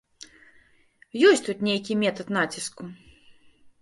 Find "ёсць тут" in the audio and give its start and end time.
1.31-1.57